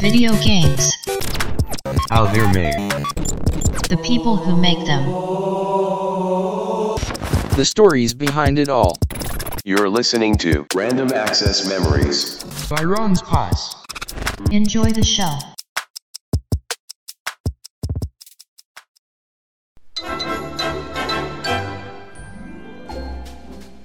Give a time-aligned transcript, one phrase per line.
[0.00, 0.92] Video games.
[2.10, 2.90] How they're made.
[3.88, 5.06] The people who make them.
[7.56, 8.98] The stories behind it all.
[9.64, 12.44] You're listening to Random Access Memories.
[12.68, 13.74] By Ron's Pies.
[14.52, 15.38] Enjoy the show.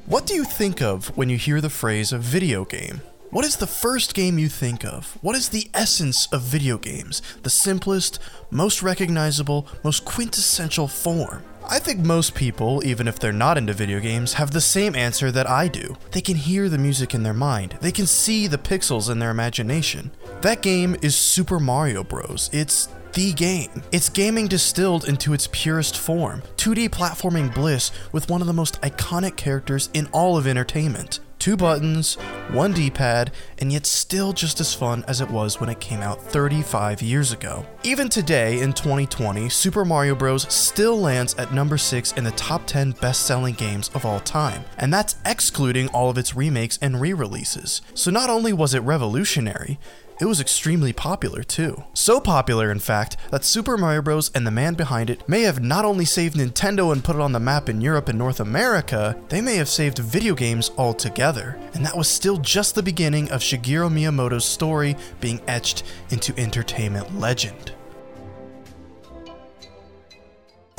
[0.06, 3.02] What do you think of when you hear the phrase a video game?
[3.32, 5.18] What is the first game you think of?
[5.22, 7.22] What is the essence of video games?
[7.44, 11.42] The simplest, most recognizable, most quintessential form?
[11.66, 15.32] I think most people, even if they're not into video games, have the same answer
[15.32, 15.96] that I do.
[16.12, 17.78] They can hear the music in their mind.
[17.80, 20.12] They can see the pixels in their imagination.
[20.42, 22.50] That game is Super Mario Bros.
[22.52, 23.82] It's the game.
[23.94, 26.44] It's gaming distilled into its purest form.
[26.58, 31.22] 2D platforming bliss with one of the most iconic characters in all of entertainment.
[31.42, 32.20] Two buttons,
[32.52, 36.02] one D pad, and yet still just as fun as it was when it came
[36.02, 37.66] out 35 years ago.
[37.82, 40.44] Even today, in 2020, Super Mario Bros.
[40.54, 44.64] still lands at number 6 in the top 10 best selling games of all time,
[44.78, 47.82] and that's excluding all of its remakes and re releases.
[47.96, 49.80] So not only was it revolutionary,
[50.22, 51.84] it was extremely popular too.
[51.94, 54.30] So popular, in fact, that Super Mario Bros.
[54.36, 57.32] and the man behind it may have not only saved Nintendo and put it on
[57.32, 61.58] the map in Europe and North America, they may have saved video games altogether.
[61.74, 67.20] And that was still just the beginning of Shigeru Miyamoto's story being etched into entertainment
[67.20, 67.74] legend.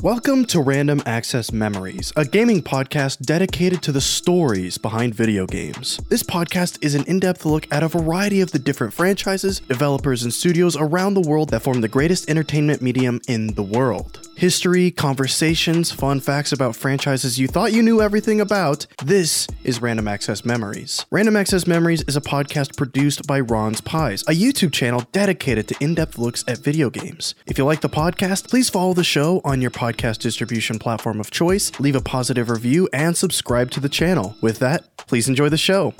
[0.03, 6.00] Welcome to Random Access Memories, a gaming podcast dedicated to the stories behind video games.
[6.09, 10.25] This podcast is an in depth look at a variety of the different franchises, developers,
[10.25, 14.28] and studios around the world that form the greatest entertainment medium in the world.
[14.34, 18.88] History, conversations, fun facts about franchises you thought you knew everything about.
[19.05, 21.06] This is Random Access Memories.
[21.12, 25.76] Random Access Memories is a podcast produced by Ron's Pies, a YouTube channel dedicated to
[25.78, 27.37] in depth looks at video games.
[27.47, 31.30] If you like the podcast, please follow the show on your podcast distribution platform of
[31.30, 34.36] choice, leave a positive review, and subscribe to the channel.
[34.41, 35.94] With that, please enjoy the show.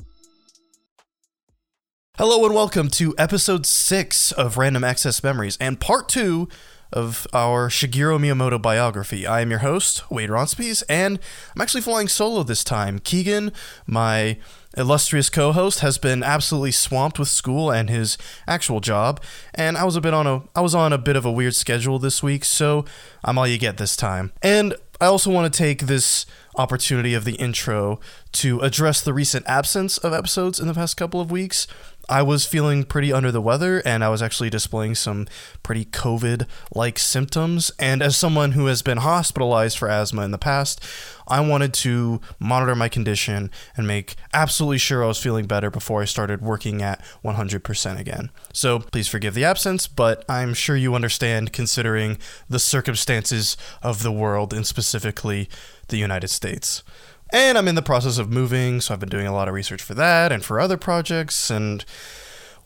[2.19, 6.47] Hello and welcome to episode 6 of Random Access Memories and part 2
[6.93, 9.27] of our Shigeru Miyamoto biography.
[9.27, 11.19] I am your host, Wade Ronspies, and
[11.55, 12.99] I'm actually flying solo this time.
[12.99, 13.53] Keegan,
[13.87, 14.39] my
[14.77, 19.23] illustrious co-host, has been absolutely swamped with school and his actual job,
[19.55, 21.55] and I was a bit on a I was on a bit of a weird
[21.55, 22.85] schedule this week, so
[23.25, 24.33] I'm all you get this time.
[24.43, 26.27] And I also want to take this
[26.57, 27.99] opportunity of the intro
[28.31, 31.67] to address the recent absence of episodes in the past couple of weeks.
[32.13, 35.27] I was feeling pretty under the weather and I was actually displaying some
[35.63, 37.71] pretty COVID like symptoms.
[37.79, 40.85] And as someone who has been hospitalized for asthma in the past,
[41.27, 46.03] I wanted to monitor my condition and make absolutely sure I was feeling better before
[46.03, 48.29] I started working at 100% again.
[48.53, 54.13] So please forgive the absence, but I'm sure you understand considering the circumstances of the
[54.13, 55.49] world and specifically
[55.89, 56.83] the United States.
[57.33, 59.83] And I'm in the process of moving, so I've been doing a lot of research
[59.83, 61.83] for that and for other projects, and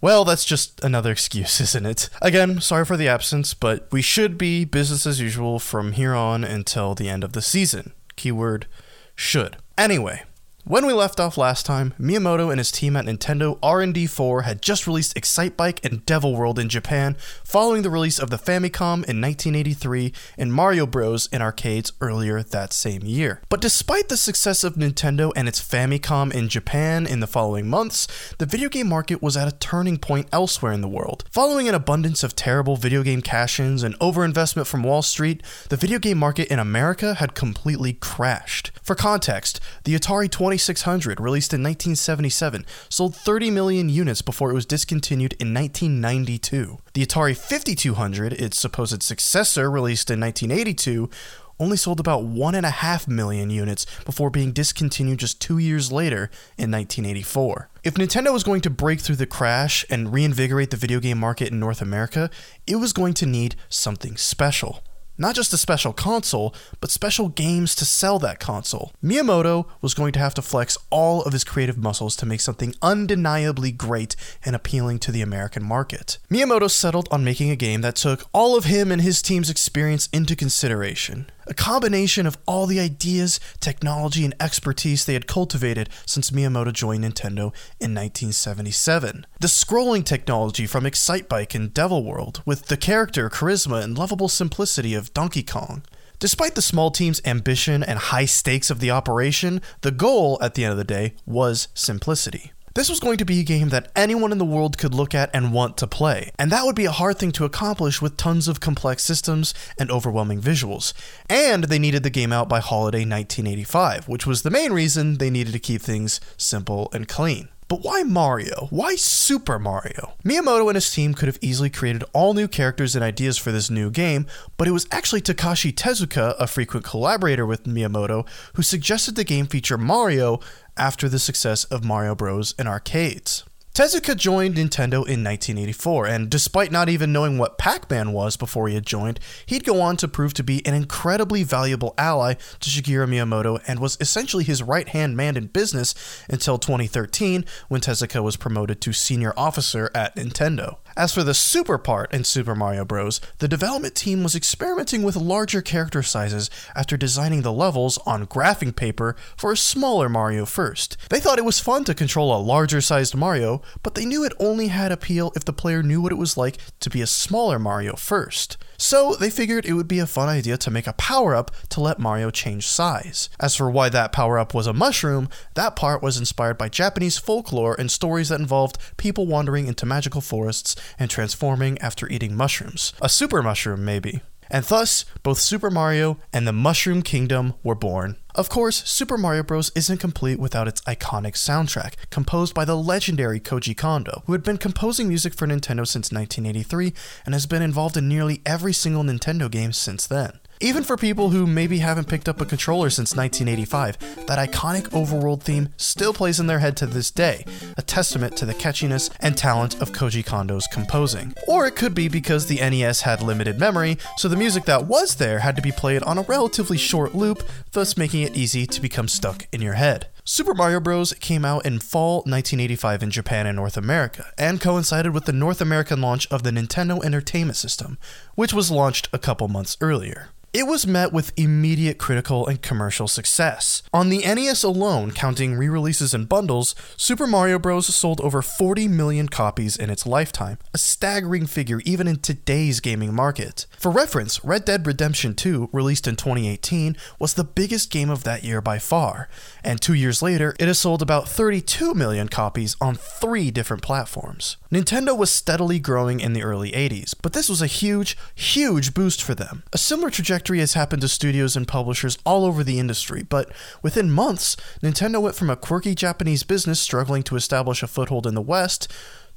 [0.01, 2.11] well, that's just another excuse, isn't it?
[2.21, 6.43] Again, sorry for the absence, but we should be business as usual from here on
[6.43, 7.93] until the end of the season.
[8.17, 8.67] Keyword
[9.15, 9.57] should.
[9.79, 10.25] Anyway,
[10.69, 14.85] when we left off last time, Miyamoto and his team at Nintendo R&D4 had just
[14.85, 20.13] released Excitebike and Devil World in Japan, following the release of the Famicom in 1983
[20.37, 21.29] and Mario Bros.
[21.29, 23.43] in arcades earlier that same year.
[23.49, 28.09] But despite the success of Nintendo and its Famicom in Japan in the following months,
[28.39, 31.23] the video game market was at a turning point elsewhere in the world.
[31.31, 36.01] Following an abundance of terrible video game cash-ins and overinvestment from Wall Street, the video
[36.01, 38.73] game market in America had completely crashed.
[38.83, 44.55] For context, the Atari 20 2600, released in 1977, sold 30 million units before it
[44.55, 46.79] was discontinued in 1992.
[46.95, 51.11] The Atari 5200, its supposed successor, released in 1982,
[51.59, 57.69] only sold about 1.5 million units before being discontinued just two years later in 1984.
[57.85, 61.51] If Nintendo was going to break through the crash and reinvigorate the video game market
[61.51, 62.31] in North America,
[62.67, 64.83] it was going to need something special
[65.19, 68.93] Not just a special console, but special games to sell that console.
[69.03, 72.75] Miyamoto was going to have to flex all of his creative muscles to make something
[72.83, 74.15] undeniably great
[74.45, 76.19] and appealing to the American market.
[76.31, 80.09] Miyamoto settled on making a game that took all of him and his team's experience
[80.13, 81.31] into consideration.
[81.49, 87.05] A combination of all the ideas, technology, and expertise they had cultivated since Miyamoto joined
[87.05, 89.27] Nintendo in 1977.
[89.39, 94.95] The scrolling technology from Excitebike and Devil World, with the character, charisma, and lovable simplicity
[94.95, 95.85] of Donkey Kong.
[96.19, 100.65] Despite the small team's ambition and high stakes of the operation, the goal, at the
[100.65, 102.53] end of the day, was simplicity.
[102.77, 105.31] This was going to be a game that anyone in the world could look at
[105.33, 108.49] and want to play, and that would be a hard thing to accomplish with tons
[108.49, 110.93] of complex systems and overwhelming visuals.
[111.31, 115.31] And they needed the game out by holiday 1985, which was the main reason they
[115.31, 117.49] needed to keep things simple and clean.
[117.69, 118.69] But why Mario?
[118.71, 120.13] Why Super Mario?
[120.25, 123.71] Miyamoto and his team could have easily created all new characters and ideas for this
[123.71, 124.27] new game,
[124.57, 128.25] but it was actually Takashi Tezuka, a frequent collaborator with Miyamoto,
[128.55, 130.39] who suggested the game feature Mario
[130.77, 132.55] after the success of Mario Bros.
[132.59, 133.45] in arcades.
[133.77, 138.69] Tezuka joined Nintendo in 1984, and despite not even knowing what Pac Man was before
[138.69, 142.71] he had joined, he'd go on to prove to be an incredibly valuable ally to
[142.71, 145.95] Shigeru Miyamoto and was essentially his right hand man in business
[146.31, 150.79] until 2013 when Tezuka was promoted to senior officer at Nintendo.
[150.99, 155.15] As for the super part in Super Mario Bros., the development team was experimenting with
[155.15, 160.97] larger character sizes after designing the levels on graphing paper for a smaller Mario first.
[161.11, 164.33] They thought it was fun to control a larger sized Mario, but they knew it
[164.41, 167.59] only had appeal if the player knew what it was like to be a smaller
[167.59, 168.57] Mario first.
[168.79, 171.81] So they figured it would be a fun idea to make a power up to
[171.81, 173.29] let Mario change size.
[173.41, 177.19] As for why that power up was a mushroom, that part was inspired by Japanese
[177.19, 182.93] folklore and stories that involved people wandering into magical forests and transforming after eating mushrooms.
[183.01, 184.21] A super mushroom, maybe.
[184.51, 188.17] And thus, both Super Mario and the Mushroom Kingdom were born.
[188.35, 189.73] Of course, Super Mario Bros.
[189.75, 194.59] isn't complete without its iconic soundtrack, composed by the legendary Koji Kondo, who had been
[194.59, 196.93] composing music for Nintendo since 1983
[197.25, 200.39] and has been involved in nearly every single Nintendo game since then.
[200.61, 205.43] Even for people who maybe haven't picked up a controller since 1985, that iconic overworld
[205.43, 207.45] theme still plays in their head to this day,
[207.77, 211.35] a testament to the catchiness and talent of Koji Kondo's composing.
[211.47, 215.17] Or it could be because the NES had limited memory, so the music that was
[215.17, 217.43] there had to be played on a relatively short loop,
[217.73, 220.09] thus making it easy to become stuck in your head.
[220.25, 221.13] Super Mario Bros.
[221.21, 225.61] came out in fall 1985 in Japan and North America, and coincided with the North
[225.61, 227.97] American launch of the Nintendo Entertainment System,
[228.35, 230.31] which was launched a couple months earlier.
[230.57, 233.83] It was met with immediate critical and commercial success.
[233.93, 237.95] On the NES alone, counting re releases and bundles, Super Mario Bros.
[237.95, 243.13] sold over 40 million copies in its lifetime, a staggering figure even in today's gaming
[243.13, 243.67] market.
[243.77, 248.43] For reference, Red Dead Redemption 2, released in 2018, was the biggest game of that
[248.43, 249.29] year by far,
[249.63, 254.57] and two years later, it has sold about 32 million copies on three different platforms.
[254.73, 259.23] Nintendo was steadily growing in the early 80s, but this was a huge, huge boost
[259.23, 259.63] for them.
[259.75, 263.51] A similar trajectory has happened to studios and publishers all over the industry, but
[263.83, 268.35] within months, Nintendo went from a quirky Japanese business struggling to establish a foothold in
[268.35, 268.91] the West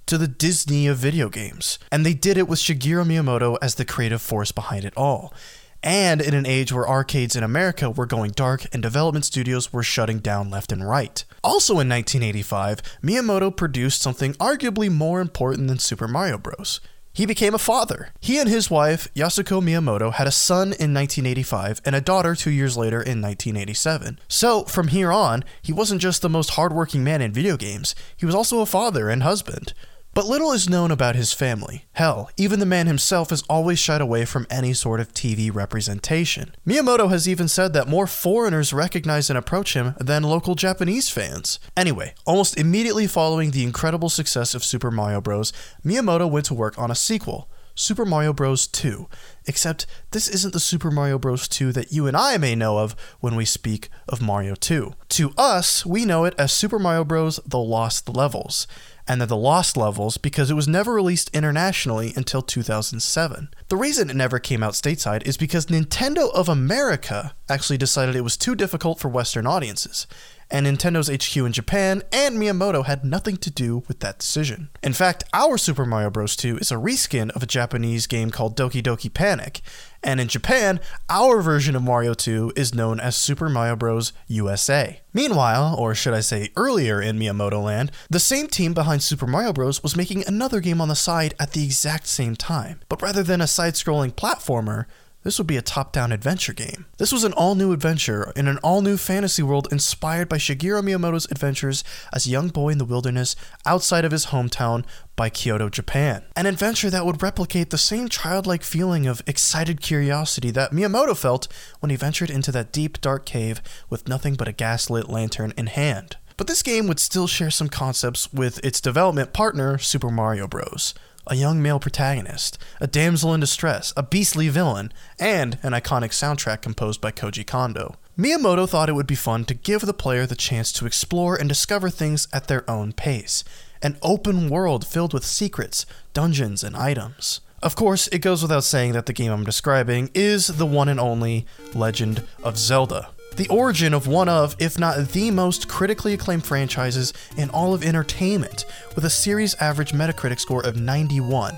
[0.06, 1.78] to the Disney of video games.
[1.92, 5.34] And they did it with Shigeru Miyamoto as the creative force behind it all.
[5.82, 9.84] And in an age where arcades in America were going dark and development studios were
[9.84, 11.24] shutting down left and right.
[11.44, 16.82] Also in 1985, Miyamoto produced something arguably more important than Super Mario Bros.
[17.20, 18.14] He became a father.
[18.22, 22.50] He and his wife, Yasuko Miyamoto, had a son in 1985 and a daughter two
[22.50, 24.22] years later in 1987.
[24.30, 28.26] So, from here on, he wasn't just the most hardworking man in video games, he
[28.26, 29.74] was also a father and husband.
[30.14, 31.86] But little is known about his family.
[31.94, 36.56] Hell, even the man himself has always shied away from any sort of TV representation.
[36.68, 41.60] Miyamoto has even said that more foreigners recognize and approach him than local Japanese fans.
[41.78, 45.54] Anyway, almost immediately following the incredible success of Super Mario Bros.,
[45.86, 47.50] Miyamoto went to work on a sequel.
[47.80, 48.68] Super Mario Bros.
[48.68, 49.08] 2.
[49.46, 51.48] Except this isn't the Super Mario Bros.
[51.48, 54.94] 2 that you and I may know of when we speak of Mario 2.
[55.08, 57.40] To us, we know it as Super Mario Bros.
[57.46, 58.68] The Lost Levels
[59.10, 63.50] and they're the Lost Levels because it was never released internationally until 2007.
[63.68, 68.22] The reason it never came out stateside is because Nintendo of America actually decided it
[68.22, 70.06] was too difficult for Western audiences.
[70.52, 74.70] And Nintendo's HQ in Japan and Miyamoto had nothing to do with that decision.
[74.84, 76.36] In fact, our Super Mario Bros.
[76.36, 79.62] 2 is a reskin of a Japanese game called Doki Doki Panic,
[80.04, 80.80] and in Japan,
[81.10, 84.14] our version of Mario 2 is known as Super Mario Bros.
[84.28, 85.02] USA.
[85.14, 89.52] Meanwhile, or should I say earlier in Miyamoto land, the same team behind Super Mario
[89.52, 89.84] Bros.
[89.84, 92.80] was making another game on the side at the exact same time.
[92.88, 94.86] But rather than a side scrolling platformer,
[95.24, 96.86] this would be a top down adventure game.
[96.98, 100.82] This was an all new adventure in an all new fantasy world inspired by Shigeru
[100.82, 101.84] Miyamoto's adventures
[102.14, 103.36] as a young boy in the wilderness
[103.66, 104.86] outside of his hometown
[105.16, 106.24] by Kyoto, Japan.
[106.36, 111.48] An adventure that would replicate the same childlike feeling of excited curiosity that Miyamoto felt
[111.82, 115.68] when he ventured into that deep, dark cave with nothing but a gaslit lantern in
[115.68, 116.16] hand.
[116.38, 120.94] But this game would still share some concepts with its development partner, Super Mario Bros
[121.28, 126.62] a young male protagonist, a damsel in distress, a beastly villain, and an iconic soundtrack
[126.62, 127.96] composed by Koji Kondo.
[128.18, 131.48] Miyamoto thought it would be fun to give the player the chance to explore and
[131.48, 133.44] discover things at their own pace.
[133.82, 137.42] An open world filled with secrets, dungeons, and items.
[137.62, 141.00] Of course, it goes without saying that the game I'm describing is the one and
[141.00, 146.46] only Legend of Zelda the origin of one of, if not the most critically acclaimed
[146.46, 151.58] franchises in all of entertainment, with a series average Metacritic score of 91,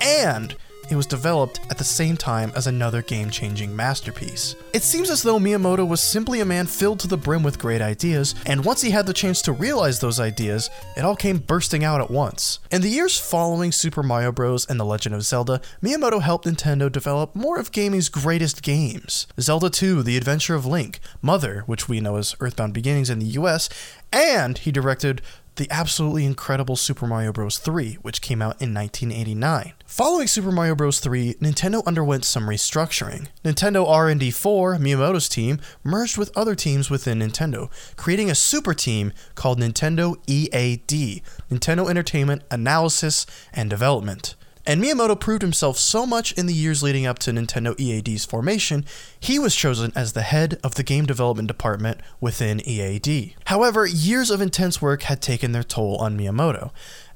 [0.00, 0.54] and
[0.92, 4.54] it was developed at the same time as another game changing masterpiece.
[4.74, 7.80] It seems as though Miyamoto was simply a man filled to the brim with great
[7.80, 11.82] ideas, and once he had the chance to realize those ideas, it all came bursting
[11.82, 12.58] out at once.
[12.70, 14.68] In the years following Super Mario Bros.
[14.68, 19.70] and The Legend of Zelda, Miyamoto helped Nintendo develop more of gaming's greatest games Zelda
[19.70, 23.68] 2, The Adventure of Link, Mother, which we know as Earthbound Beginnings in the US,
[24.12, 25.22] and he directed
[25.56, 27.58] the absolutely incredible Super Mario Bros.
[27.58, 29.74] 3, which came out in 1989.
[29.86, 30.98] Following Super Mario Bros.
[31.00, 33.28] 3, Nintendo underwent some restructuring.
[33.44, 39.12] Nintendo R&D 4, Miyamoto's team, merged with other teams within Nintendo, creating a super team
[39.34, 44.34] called Nintendo EAD, Nintendo Entertainment Analysis and Development.
[44.64, 48.84] And Miyamoto proved himself so much in the years leading up to Nintendo EAD's formation,
[49.18, 53.34] he was chosen as the head of the game development department within EAD.
[53.46, 56.70] However, years of intense work had taken their toll on Miyamoto.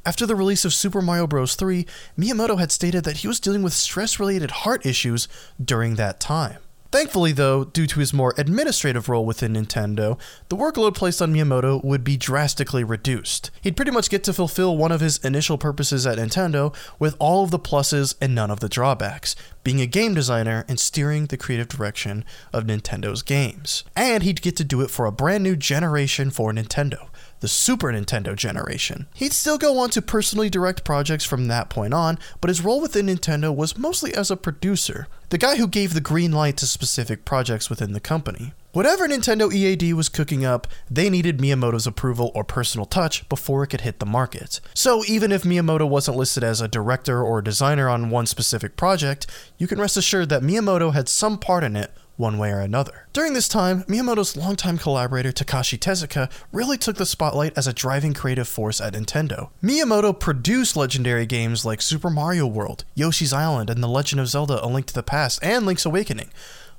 [0.04, 1.54] After the release of Super Mario Bros.
[1.54, 1.86] 3,
[2.18, 5.28] Miyamoto had stated that he was dealing with stress related heart issues
[5.64, 6.58] during that time.
[6.96, 11.84] Thankfully, though, due to his more administrative role within Nintendo, the workload placed on Miyamoto
[11.84, 13.50] would be drastically reduced.
[13.60, 17.44] He'd pretty much get to fulfill one of his initial purposes at Nintendo with all
[17.44, 21.36] of the pluses and none of the drawbacks, being a game designer and steering the
[21.36, 23.84] creative direction of Nintendo's games.
[23.94, 27.92] And he'd get to do it for a brand new generation for Nintendo the Super
[27.92, 29.06] Nintendo generation.
[29.14, 32.80] He'd still go on to personally direct projects from that point on, but his role
[32.80, 36.66] within Nintendo was mostly as a producer, the guy who gave the green light to
[36.66, 38.52] specific projects within the company.
[38.72, 43.68] Whatever Nintendo EAD was cooking up, they needed Miyamoto's approval or personal touch before it
[43.68, 44.60] could hit the market.
[44.74, 49.26] So even if Miyamoto wasn't listed as a director or designer on one specific project,
[49.56, 53.06] you can rest assured that Miyamoto had some part in it one way or another.
[53.12, 58.14] During this time, Miyamoto's longtime collaborator Takashi Tezuka really took the spotlight as a driving
[58.14, 59.50] creative force at Nintendo.
[59.62, 64.64] Miyamoto produced legendary games like Super Mario World, Yoshi's Island, and The Legend of Zelda
[64.64, 66.30] A Link to the Past, and Link's Awakening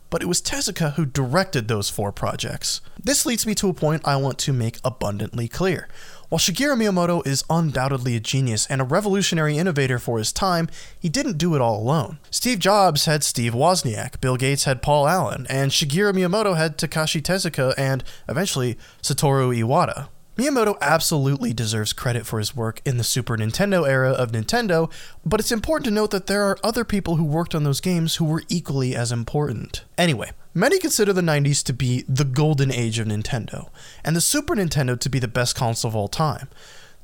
[0.10, 2.82] but it was Tezuka who directed those four projects.
[3.04, 5.88] This leads me to a point I want to make abundantly clear.
[6.30, 10.68] While Shigeru Miyamoto is undoubtedly a genius and a revolutionary innovator for his time,
[11.00, 12.20] he didn't do it all alone.
[12.30, 17.22] Steve Jobs had Steve Wozniak, Bill Gates had Paul Allen, and Shigeru Miyamoto had Takashi
[17.22, 20.10] Tezuka and, eventually, Satoru Iwata.
[20.38, 24.92] Miyamoto absolutely deserves credit for his work in the Super Nintendo era of Nintendo,
[25.26, 28.18] but it's important to note that there are other people who worked on those games
[28.18, 29.84] who were equally as important.
[29.98, 33.70] Anyway, Many consider the 90s to be the golden age of Nintendo,
[34.04, 36.48] and the Super Nintendo to be the best console of all time.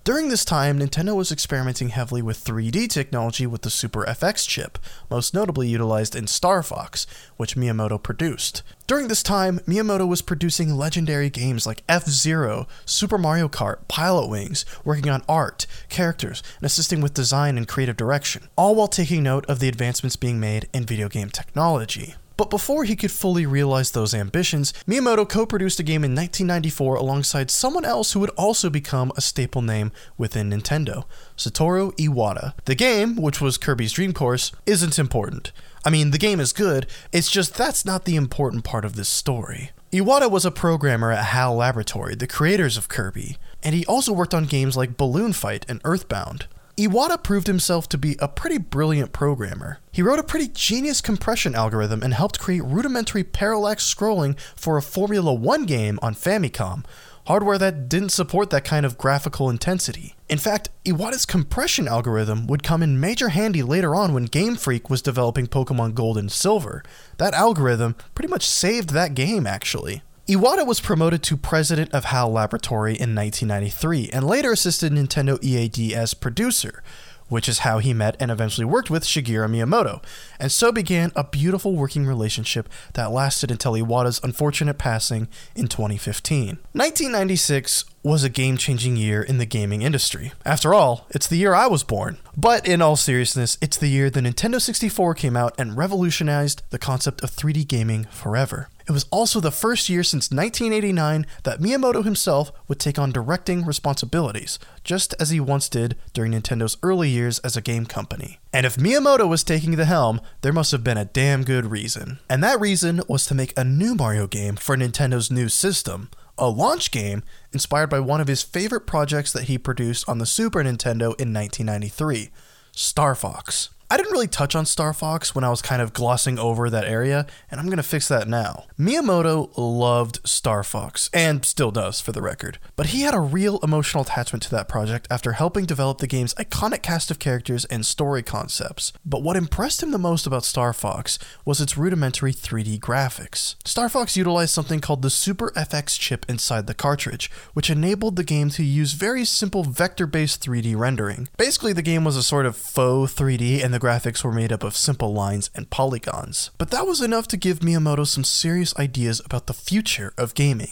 [0.06, 4.78] During this time, Nintendo was experimenting heavily with 3D technology with the Super FX chip,
[5.10, 7.08] most notably utilized in Star Fox,
[7.38, 8.64] which Miyamoto produced.
[8.86, 14.66] During this time, Miyamoto was producing legendary games like F Zero, Super Mario Kart, Pilotwings,
[14.84, 19.46] working on art, characters, and assisting with design and creative direction, all while taking note
[19.46, 22.16] of the advancements being made in video game technology.
[22.44, 26.96] But before he could fully realize those ambitions, Miyamoto co produced a game in 1994
[26.96, 31.06] alongside someone else who would also become a staple name within Nintendo
[31.38, 32.54] Satoru Iwata.
[32.66, 35.54] The game, which was Kirby's Dream Course, isn't important.
[35.86, 39.08] I mean, the game is good, it's just that's not the important part of this
[39.08, 39.72] story.
[39.94, 44.34] Iwata was a programmer at HAL Laboratory, the creators of Kirby, and he also worked
[44.34, 46.48] on games like Balloon Fight and Earthbound.
[46.76, 49.78] Iwata proved himself to be a pretty brilliant programmer.
[49.92, 54.82] He wrote a pretty genius compression algorithm and helped create rudimentary parallax scrolling for a
[54.82, 56.84] Formula 1 game on Famicom,
[57.28, 60.16] hardware that didn't support that kind of graphical intensity.
[60.28, 64.90] In fact, Iwata's compression algorithm would come in major handy later on when Game Freak
[64.90, 66.82] was developing Pokemon Gold and Silver.
[67.18, 70.02] That algorithm pretty much saved that game, actually.
[70.26, 75.92] Iwata was promoted to president of HAL Laboratory in 1993 and later assisted Nintendo EAD
[75.92, 76.82] as producer,
[77.28, 80.02] which is how he met and eventually worked with Shigeru Miyamoto.
[80.40, 85.28] And so began a beautiful working relationship that lasted until Iwata's unfortunate passing
[85.58, 86.58] in 2015.
[86.72, 90.32] 1996 was a game changing year in the gaming industry.
[90.46, 92.18] After all, it's the year I was born.
[92.38, 96.80] But in all seriousness, it's the year the Nintendo 64 came out and revolutionized the
[96.80, 98.70] concept of 3D gaming forever.
[98.88, 103.66] It was also the first year since 1989 that Miyamoto himself would take on directing
[103.66, 108.40] responsibilities, just as he once did during Nintendo's early years as a game company.
[108.52, 112.20] And if Miyamoto was taking the helm, there must have been a damn good reason.
[112.30, 116.50] And that reason was to make a new Mario game for Nintendo's new system, a
[116.50, 120.64] launch game inspired by one of his favorite projects that he produced on the Super
[120.64, 122.32] Nintendo in 1993,
[122.72, 123.70] Star Fox.
[123.94, 126.86] I didn't really touch on Star Fox when I was kind of glossing over that
[126.86, 128.66] area, and I'm gonna fix that now.
[128.80, 133.60] Miyamoto loved Star Fox, and still does for the record, but he had a real
[133.62, 137.86] emotional attachment to that project after helping develop the game's iconic cast of characters and
[137.86, 138.94] story concepts.
[139.06, 143.54] But what impressed him the most about Star Fox was its rudimentary 3D graphics.
[143.64, 148.24] Star Fox utilized something called the Super FX chip inside the cartridge, which enabled the
[148.24, 151.30] game to use very simple vector based 3D rendering.
[151.38, 154.64] Basically, the game was a sort of faux 3D, and the graphics were made up
[154.64, 156.52] of simple lines and polygons.
[156.58, 160.72] But that was enough to give Miyamoto some serious ideas about the future of gaming.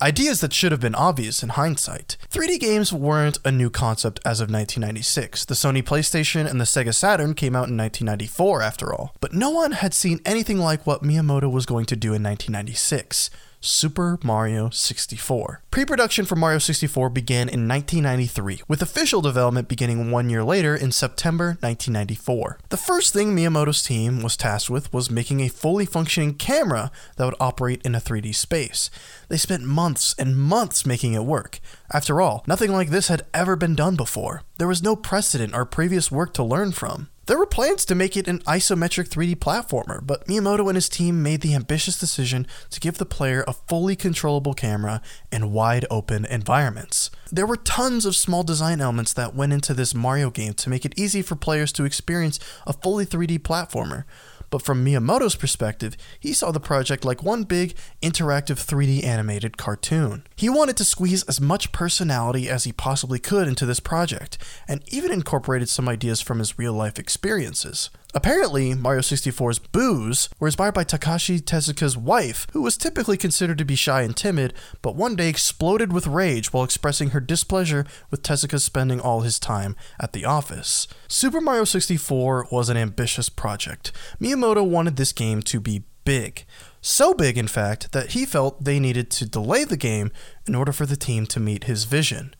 [0.00, 2.16] Ideas that should have been obvious in hindsight.
[2.30, 5.44] 3D games weren't a new concept as of 1996.
[5.44, 9.14] The Sony PlayStation and the Sega Saturn came out in 1994, after all.
[9.20, 13.30] But no one had seen anything like what Miyamoto was going to do in 1996.
[13.66, 15.62] Super Mario 64.
[15.70, 20.74] Pre production for Mario 64 began in 1993, with official development beginning one year later
[20.76, 22.58] in September 1994.
[22.68, 27.24] The first thing Miyamoto's team was tasked with was making a fully functioning camera that
[27.24, 28.88] would operate in a 3D space.
[29.28, 31.58] They spent months and months making it work.
[31.92, 34.42] After all, nothing like this had ever been done before.
[34.58, 37.08] There was no precedent or previous work to learn from.
[37.26, 41.22] There were plans to make it an isometric 3D platformer, but Miyamoto and his team
[41.24, 46.24] made the ambitious decision to give the player a fully controllable camera in wide open
[46.24, 47.10] environments.
[47.32, 50.84] There were tons of small design elements that went into this Mario game to make
[50.84, 54.04] it easy for players to experience a fully 3D platformer.
[54.50, 60.26] But from Miyamoto's perspective, he saw the project like one big, interactive 3D animated cartoon.
[60.36, 64.82] He wanted to squeeze as much personality as he possibly could into this project, and
[64.88, 67.90] even incorporated some ideas from his real life experiences.
[68.16, 73.64] Apparently, Mario 64's boos were inspired by Takashi Tezuka's wife, who was typically considered to
[73.66, 78.22] be shy and timid, but one day exploded with rage while expressing her displeasure with
[78.22, 80.88] Tezuka spending all his time at the office.
[81.08, 83.92] Super Mario 64 was an ambitious project.
[84.18, 86.46] Miyamoto wanted this game to be big.
[86.80, 90.10] So big, in fact, that he felt they needed to delay the game
[90.46, 92.32] in order for the team to meet his vision.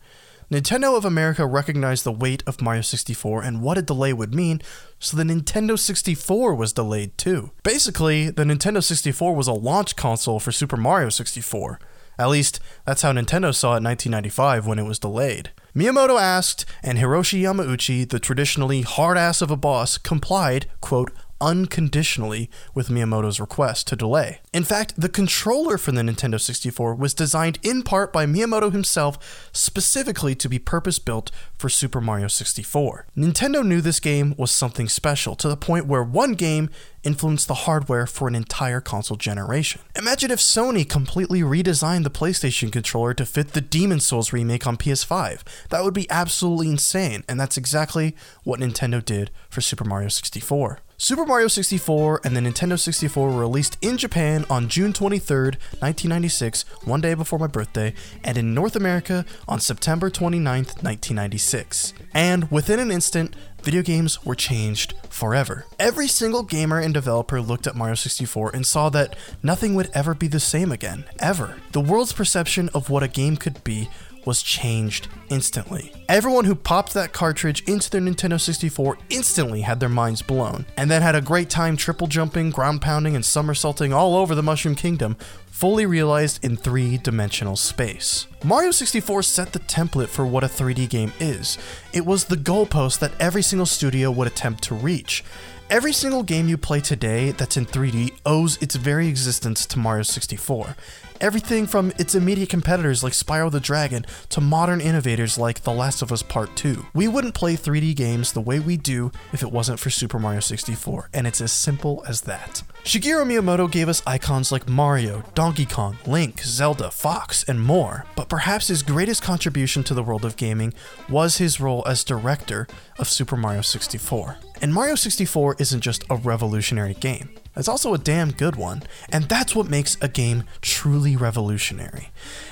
[0.49, 4.61] Nintendo of America recognized the weight of Mario 64 and what a delay would mean,
[4.97, 7.51] so the Nintendo 64 was delayed too.
[7.63, 11.81] Basically, the Nintendo 64 was a launch console for Super Mario 64.
[12.17, 15.51] At least, that's how Nintendo saw it in 1995 when it was delayed.
[15.75, 22.49] Miyamoto asked, and Hiroshi Yamauchi, the traditionally hard ass of a boss, complied, quote, unconditionally
[22.73, 24.39] with Miyamoto's request to delay.
[24.53, 29.49] In fact, the controller for the Nintendo 64 was designed in part by Miyamoto himself
[29.51, 33.07] specifically to be purpose built for Super Mario 64.
[33.15, 36.69] Nintendo knew this game was something special to the point where one game
[37.03, 39.81] influenced the hardware for an entire console generation.
[39.95, 44.77] Imagine if Sony completely redesigned the PlayStation controller to fit the Demon Souls remake on
[44.77, 45.41] PS5.
[45.69, 50.79] That would be absolutely insane, and that's exactly what Nintendo did for Super Mario 64.
[50.99, 56.65] Super Mario 64 and the Nintendo 64 were released in Japan on June 23rd, 1996,
[56.85, 61.93] one day before my birthday, and in North America on September 29th, 1996.
[62.15, 65.67] And within an instant, video games were changed forever.
[65.77, 70.15] Every single gamer and developer looked at Mario 64 and saw that nothing would ever
[70.15, 71.57] be the same again, ever.
[71.73, 73.87] The world's perception of what a game could be
[74.27, 75.93] was changed instantly.
[76.09, 80.91] Everyone who popped that cartridge into their Nintendo 64 instantly had their minds blown, and
[80.91, 84.75] then had a great time triple jumping, ground pounding, and somersaulting all over the Mushroom
[84.75, 85.15] Kingdom,
[85.49, 88.27] fully realized in three dimensional space.
[88.43, 91.57] Mario 64 set the template for what a 3D game is.
[91.93, 95.23] It was the goalpost that every single studio would attempt to reach.
[95.69, 100.03] Every single game you play today that's in 3D owes its very existence to Mario
[100.03, 100.77] 64.
[101.19, 106.03] Everything from its immediate competitors like Spyro the Dragon to modern innovators like The Last
[106.03, 106.85] of Us Part 2.
[106.93, 110.41] We wouldn't play 3D games the way we do if it wasn't for Super Mario
[110.41, 112.61] 64, and it's as simple as that.
[112.83, 118.29] Shigeru Miyamoto gave us icons like Mario, Donkey Kong, Link, Zelda, Fox, and more, but
[118.29, 120.71] perhaps his greatest contribution to the world of gaming
[121.09, 122.67] was his role as director
[122.99, 124.37] of Super Mario 64.
[124.61, 127.29] And Mario 64 isn't just a revolutionary game.
[127.57, 132.09] It's also a damn good one, and that's what makes a game truly revolutionary.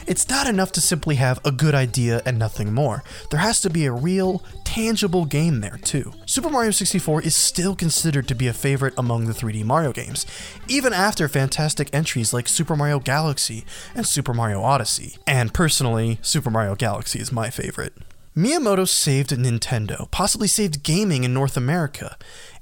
[0.07, 3.03] It's not enough to simply have a good idea and nothing more.
[3.31, 6.11] There has to be a real, tangible game there too.
[6.25, 10.25] Super Mario 64 is still considered to be a favorite among the 3D Mario games,
[10.67, 15.17] even after fantastic entries like Super Mario Galaxy and Super Mario Odyssey.
[15.27, 17.93] And personally, Super Mario Galaxy is my favorite.
[18.35, 22.17] Miyamoto saved Nintendo, possibly saved gaming in North America,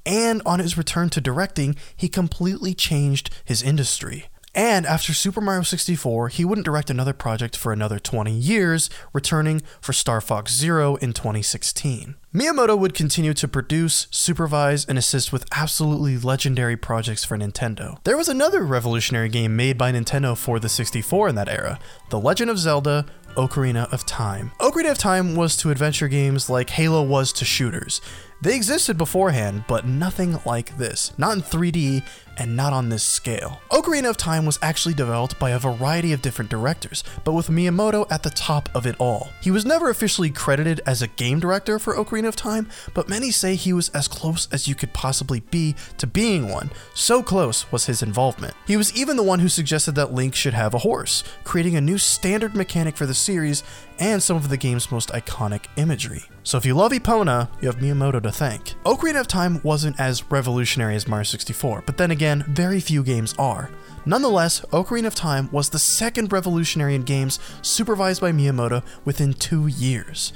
[0.05, 4.27] and on his return to directing, he completely changed his industry.
[4.55, 9.63] And after Super Mario 64, he wouldn't direct another project for another 20 years, returning
[9.81, 12.13] for Star Fox Zero in 2016.
[12.33, 17.97] Miyamoto would continue to produce, supervise, and assist with absolutely legendary projects for Nintendo.
[18.03, 21.79] There was another revolutionary game made by Nintendo for the 64 in that era
[22.11, 24.51] The Legend of Zelda Ocarina of Time.
[24.59, 28.01] Ocarina of Time was to adventure games like Halo was to shooters.
[28.43, 31.17] They existed beforehand, but nothing like this.
[31.17, 32.03] Not in 3D
[32.37, 33.61] and not on this scale.
[33.71, 38.05] Ocarina of Time was actually developed by a variety of different directors, but with Miyamoto
[38.11, 39.29] at the top of it all.
[39.41, 43.31] He was never officially credited as a game director for Ocarina of Time, but many
[43.31, 46.69] say he was as close as you could possibly be to being one.
[46.93, 48.55] So close was his involvement.
[48.67, 51.81] He was even the one who suggested that Link should have a horse, creating a
[51.81, 53.63] new standard mechanic for the series
[53.99, 56.23] and some of the game's most iconic imagery.
[56.43, 58.75] So if you love Epona, you have Miyamoto to thank.
[58.83, 63.33] Ocarina of Time wasn't as revolutionary as Mario 64, but then again, very few games
[63.39, 63.69] are.
[64.05, 69.67] Nonetheless, Ocarina of Time was the second revolutionary in games supervised by Miyamoto within two
[69.67, 70.33] years.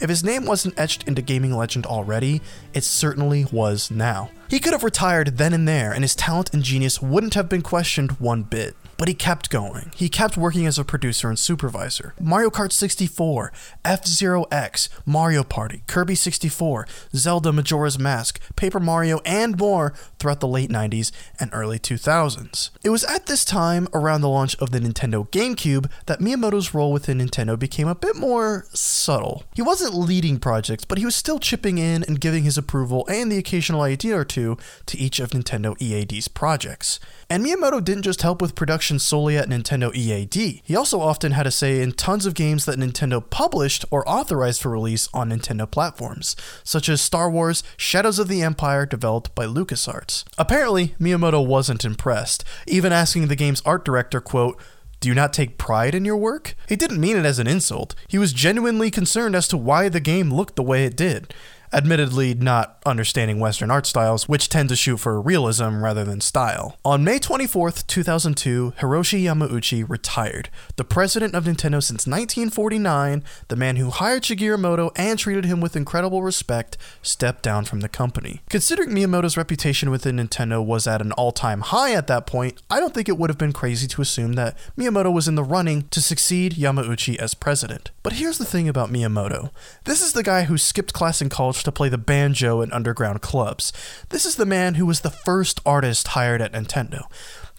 [0.00, 2.40] If his name wasn't etched into gaming legend already,
[2.74, 4.30] it certainly was now.
[4.48, 7.62] He could have retired then and there, and his talent and genius wouldn't have been
[7.62, 8.74] questioned one bit.
[9.02, 9.90] But he kept going.
[9.96, 12.14] He kept working as a producer and supervisor.
[12.20, 13.52] Mario Kart 64,
[13.84, 20.38] F Zero X, Mario Party, Kirby 64, Zelda Majora's Mask, Paper Mario, and more throughout
[20.38, 21.10] the late 90s
[21.40, 22.70] and early 2000s.
[22.84, 26.92] It was at this time, around the launch of the Nintendo GameCube, that Miyamoto's role
[26.92, 29.42] within Nintendo became a bit more subtle.
[29.56, 33.32] He wasn't leading projects, but he was still chipping in and giving his approval and
[33.32, 37.00] the occasional idea or two to each of Nintendo EAD's projects.
[37.28, 41.46] And Miyamoto didn't just help with production solely at Nintendo EAD, he also often had
[41.46, 45.70] a say in tons of games that Nintendo published or authorized for release on Nintendo
[45.70, 50.24] platforms, such as Star Wars Shadows of the Empire, developed by LucasArts.
[50.38, 54.60] Apparently, Miyamoto wasn't impressed, even asking the game's art director, quote,
[55.00, 56.54] do you not take pride in your work?
[56.68, 57.96] He didn't mean it as an insult.
[58.06, 61.34] He was genuinely concerned as to why the game looked the way it did
[61.72, 66.78] admittedly not understanding Western art styles, which tend to shoot for realism rather than style.
[66.84, 73.76] On May 24th, 2002, Hiroshi Yamauchi retired, the president of Nintendo since 1949, the man
[73.76, 78.40] who hired Shigeru Miyamoto and treated him with incredible respect, stepped down from the company.
[78.48, 82.94] Considering Miyamoto's reputation within Nintendo was at an all-time high at that point, I don't
[82.94, 86.00] think it would have been crazy to assume that Miyamoto was in the running to
[86.00, 87.90] succeed Yamauchi as president.
[88.02, 89.50] But here's the thing about Miyamoto.
[89.84, 93.22] This is the guy who skipped class in college to play the banjo in underground
[93.22, 93.72] clubs.
[94.10, 97.04] This is the man who was the first artist hired at Nintendo.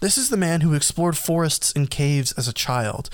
[0.00, 3.10] This is the man who explored forests and caves as a child.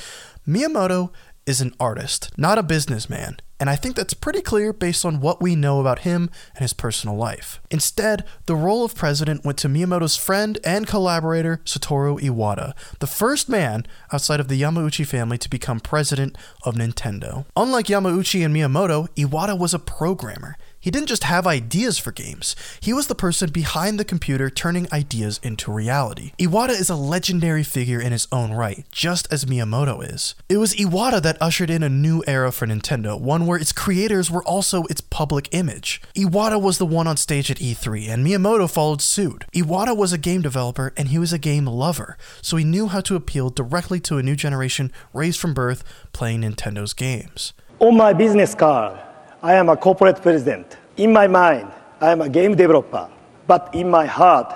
[0.47, 1.13] Miyamoto
[1.47, 5.43] is an artist, not a businessman, and I think that's pretty clear based on what
[5.43, 7.61] we know about him and his personal life.
[7.71, 13.49] Instead, the role of president went to Miyamoto's friend and collaborator Satoru Iwata, the first
[13.49, 17.45] man outside of the Yamauchi family to become president of Nintendo.
[17.55, 20.57] Unlike Yamauchi and Miyamoto, Iwata was a programmer.
[20.81, 24.89] He didn't just have ideas for games, he was the person behind the computer turning
[24.91, 26.33] ideas into reality.
[26.39, 30.35] Iwata is a legendary figure in his own right, just as Miyamoto is.
[30.49, 34.31] It was Iwata that ushered in a new era for Nintendo, one where its creators
[34.31, 36.01] were also its public image.
[36.17, 39.45] Iwata was the one on stage at E3, and Miyamoto followed suit.
[39.55, 43.03] Iwata was a game developer and he was a game lover, so he knew how
[43.03, 47.53] to appeal directly to a new generation raised from birth playing Nintendo's games.
[47.81, 48.99] On my business card,
[49.43, 50.77] I am a corporate president.
[50.99, 53.09] In my mind, I am a game developer.
[53.47, 54.53] But in my heart,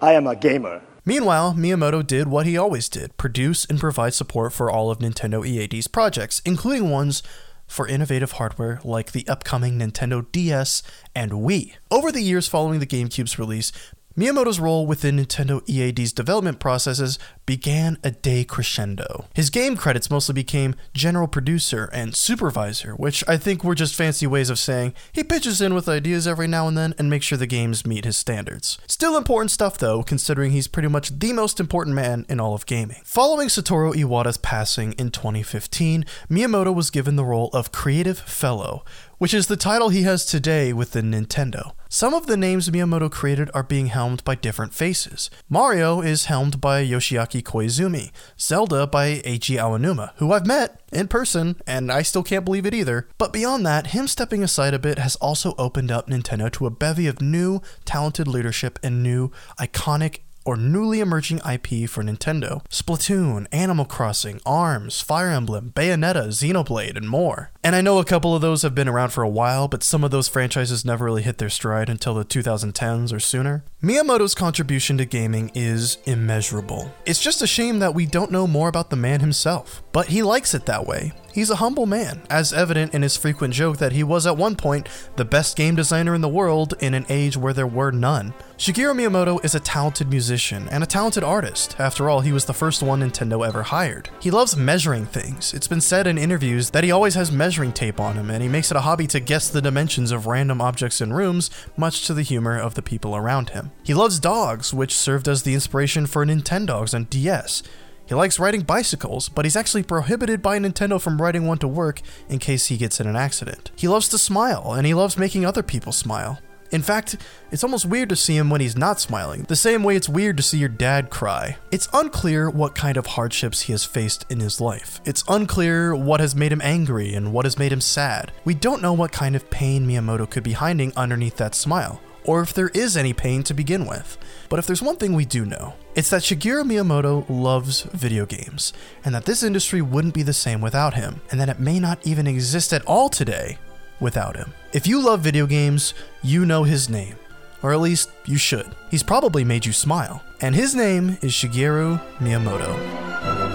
[0.00, 0.80] I am a gamer.
[1.04, 5.46] Meanwhile, Miyamoto did what he always did produce and provide support for all of Nintendo
[5.46, 7.22] EAD's projects, including ones
[7.66, 10.82] for innovative hardware like the upcoming Nintendo DS
[11.14, 11.74] and Wii.
[11.90, 13.70] Over the years following the GameCube's release,
[14.16, 19.26] Miyamoto's role within Nintendo EAD's development processes began a decrescendo.
[19.34, 24.26] His game credits mostly became general producer and supervisor, which I think were just fancy
[24.26, 27.36] ways of saying he pitches in with ideas every now and then and makes sure
[27.36, 28.78] the games meet his standards.
[28.86, 32.64] Still important stuff though, considering he's pretty much the most important man in all of
[32.64, 33.02] gaming.
[33.04, 38.82] Following Satoru Iwata's passing in 2015, Miyamoto was given the role of Creative Fellow,
[39.18, 41.72] which is the title he has today within Nintendo.
[41.96, 45.30] Some of the names Miyamoto created are being helmed by different faces.
[45.48, 51.56] Mario is helmed by Yoshiaki Koizumi, Zelda by Eiji Aonuma, who I've met in person,
[51.66, 53.08] and I still can't believe it either.
[53.16, 56.70] But beyond that, him stepping aside a bit has also opened up Nintendo to a
[56.70, 63.46] bevy of new, talented leadership and new, iconic or newly emerging IP for Nintendo Splatoon,
[63.52, 67.50] Animal Crossing, ARMS, Fire Emblem, Bayonetta, Xenoblade, and more.
[67.62, 70.04] And I know a couple of those have been around for a while, but some
[70.04, 73.64] of those franchises never really hit their stride until the 2010s or sooner.
[73.86, 76.92] Miyamoto's contribution to gaming is immeasurable.
[77.04, 80.24] It's just a shame that we don't know more about the man himself, but he
[80.24, 81.12] likes it that way.
[81.32, 84.56] He's a humble man, as evident in his frequent joke that he was at one
[84.56, 88.34] point the best game designer in the world in an age where there were none.
[88.56, 91.78] Shigeru Miyamoto is a talented musician and a talented artist.
[91.78, 94.08] After all, he was the first one Nintendo ever hired.
[94.18, 95.54] He loves measuring things.
[95.54, 98.48] It's been said in interviews that he always has measuring tape on him, and he
[98.48, 102.14] makes it a hobby to guess the dimensions of random objects in rooms, much to
[102.14, 103.70] the humor of the people around him.
[103.82, 107.62] He loves dogs, which served as the inspiration for Nintendogs on DS.
[108.06, 112.00] He likes riding bicycles, but he's actually prohibited by Nintendo from riding one to work
[112.28, 113.70] in case he gets in an accident.
[113.74, 116.38] He loves to smile, and he loves making other people smile.
[116.72, 117.16] In fact,
[117.52, 120.36] it's almost weird to see him when he's not smiling, the same way it's weird
[120.36, 121.56] to see your dad cry.
[121.70, 125.00] It's unclear what kind of hardships he has faced in his life.
[125.04, 128.32] It's unclear what has made him angry and what has made him sad.
[128.44, 132.42] We don't know what kind of pain Miyamoto could be hiding underneath that smile, or
[132.42, 134.18] if there is any pain to begin with.
[134.48, 138.72] But if there's one thing we do know, it's that Shigeru Miyamoto loves video games,
[139.04, 142.06] and that this industry wouldn't be the same without him, and that it may not
[142.06, 143.58] even exist at all today
[144.00, 144.52] without him.
[144.72, 147.16] If you love video games, you know his name.
[147.62, 148.70] Or at least you should.
[148.90, 150.22] He's probably made you smile.
[150.40, 153.45] And his name is Shigeru Miyamoto.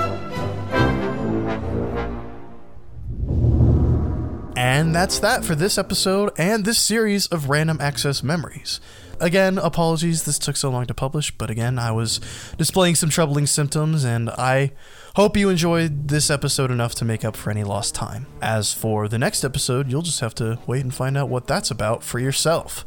[4.62, 8.80] And that's that for this episode and this series of Random Access Memories.
[9.19, 12.19] Again, apologies this took so long to publish, but again, I was
[12.60, 14.74] displaying some troubling symptoms, and I
[15.15, 18.28] hope you enjoyed this episode enough to make up for any lost time.
[18.39, 21.71] As for the next episode, you'll just have to wait and find out what that's
[21.71, 22.86] about for yourself.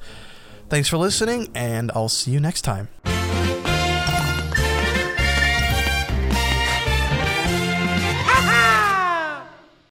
[0.68, 2.87] Thanks for listening, and I'll see you next time.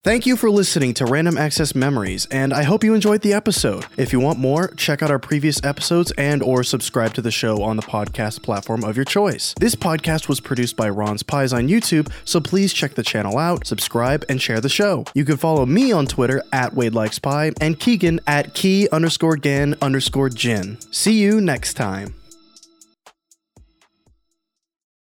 [0.04, 3.86] Thank you for listening to Random Access Memories, and I hope you enjoyed the episode.
[3.96, 7.64] If you want more, check out our previous episodes and or subscribe to the show
[7.64, 9.56] on the podcast platform of your choice.
[9.62, 13.66] This podcast was produced by Ron's Pies on YouTube, so please check the channel out,
[13.66, 15.06] subscribe, and share the show.
[15.14, 19.38] You can follow me on Twitter at Wade Likes Pie and Keegan at key underscore
[19.38, 20.80] gan underscore gin.
[20.92, 22.14] See you next time.